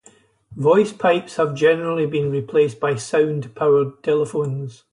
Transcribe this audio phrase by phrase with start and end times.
[0.55, 4.83] Voice pipes have generally been replaced by sound powered telephones.